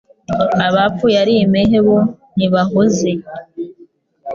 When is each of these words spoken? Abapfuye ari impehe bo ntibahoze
Abapfuye 0.67 1.15
ari 1.23 1.33
impehe 1.43 1.77
bo 1.85 1.97
ntibahoze 2.35 3.11